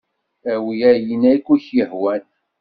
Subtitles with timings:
[0.53, 2.23] Awi ayen ay ak-yehwan.